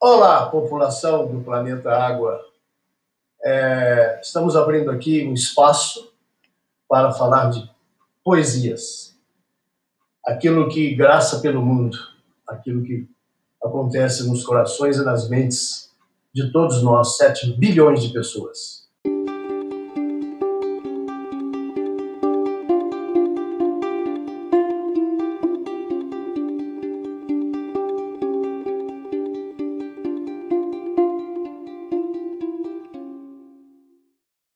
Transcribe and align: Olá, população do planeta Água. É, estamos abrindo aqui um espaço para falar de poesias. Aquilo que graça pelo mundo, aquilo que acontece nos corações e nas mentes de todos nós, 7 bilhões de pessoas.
Olá, 0.00 0.46
população 0.48 1.26
do 1.26 1.42
planeta 1.42 1.90
Água. 1.90 2.40
É, 3.42 4.20
estamos 4.22 4.54
abrindo 4.54 4.92
aqui 4.92 5.26
um 5.26 5.34
espaço 5.34 6.12
para 6.88 7.10
falar 7.10 7.50
de 7.50 7.68
poesias. 8.22 9.18
Aquilo 10.24 10.68
que 10.68 10.94
graça 10.94 11.40
pelo 11.40 11.60
mundo, 11.60 11.98
aquilo 12.46 12.84
que 12.84 13.08
acontece 13.60 14.28
nos 14.28 14.44
corações 14.44 14.98
e 14.98 15.04
nas 15.04 15.28
mentes 15.28 15.92
de 16.32 16.52
todos 16.52 16.80
nós, 16.80 17.16
7 17.16 17.54
bilhões 17.54 18.00
de 18.00 18.12
pessoas. 18.12 18.87